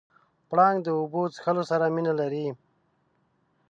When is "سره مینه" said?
1.71-2.13